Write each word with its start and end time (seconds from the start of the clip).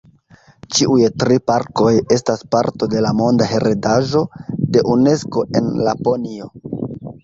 Ĉiuj 0.77 1.01
tri 1.23 1.37
parkoj 1.49 1.91
estas 2.17 2.43
parto 2.57 2.89
de 2.95 3.05
la 3.09 3.13
Monda 3.21 3.53
heredaĵo 3.55 4.27
de 4.75 4.87
Unesko 4.99 5.49
en 5.61 5.75
Laponio. 5.91 6.55